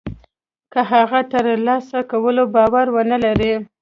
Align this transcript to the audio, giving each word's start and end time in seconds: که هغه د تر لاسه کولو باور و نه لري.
که 0.73 0.79
هغه 0.91 1.19
د 1.23 1.29
تر 1.31 1.45
لاسه 1.65 1.99
کولو 2.11 2.43
باور 2.55 2.85
و 2.89 2.97
نه 3.11 3.17
لري. 3.23 3.53